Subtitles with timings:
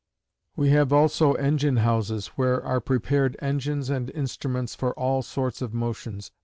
[0.55, 5.75] "We have also engine houses, where are prepared engines and instruments for all sorts of
[5.75, 6.31] motions.